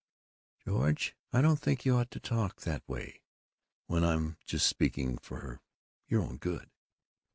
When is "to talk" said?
2.09-2.61